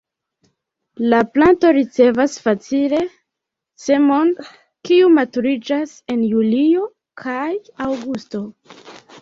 La 1.13 1.17
planto 1.33 1.73
ricevas 1.77 2.37
facile 2.45 3.01
semon, 3.83 4.33
kiu 4.89 5.13
maturiĝas 5.19 5.95
en 6.17 6.27
julio 6.33 6.89
kaj 7.25 7.49
aŭgusto. 7.91 8.47